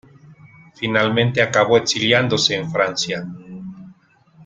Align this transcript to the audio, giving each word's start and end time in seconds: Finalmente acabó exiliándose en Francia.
Finalmente 0.73 1.43
acabó 1.43 1.77
exiliándose 1.77 2.55
en 2.55 2.71
Francia. 2.71 3.23